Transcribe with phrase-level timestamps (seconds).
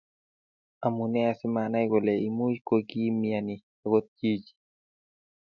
[0.85, 4.53] Amune asimanai kole imuch kokiimiani agot chichi?